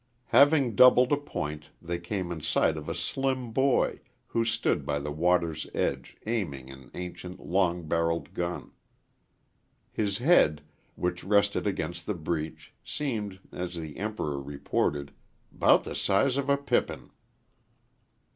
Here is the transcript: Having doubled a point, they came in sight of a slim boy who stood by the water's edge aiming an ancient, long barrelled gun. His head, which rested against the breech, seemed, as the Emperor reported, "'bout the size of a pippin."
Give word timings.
Having 0.33 0.73
doubled 0.73 1.11
a 1.11 1.15
point, 1.17 1.69
they 1.79 1.99
came 1.99 2.31
in 2.31 2.41
sight 2.41 2.75
of 2.75 2.89
a 2.89 2.95
slim 2.95 3.51
boy 3.51 3.99
who 4.25 4.43
stood 4.43 4.83
by 4.83 4.97
the 4.97 5.11
water's 5.11 5.67
edge 5.75 6.17
aiming 6.25 6.71
an 6.71 6.89
ancient, 6.95 7.39
long 7.39 7.87
barrelled 7.87 8.33
gun. 8.33 8.71
His 9.91 10.17
head, 10.17 10.63
which 10.95 11.23
rested 11.23 11.67
against 11.67 12.07
the 12.07 12.15
breech, 12.15 12.73
seemed, 12.83 13.39
as 13.51 13.75
the 13.75 13.97
Emperor 13.97 14.41
reported, 14.41 15.11
"'bout 15.51 15.83
the 15.83 15.93
size 15.93 16.35
of 16.35 16.49
a 16.49 16.57
pippin." 16.57 17.11